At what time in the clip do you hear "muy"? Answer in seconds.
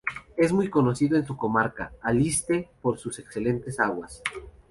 0.51-0.67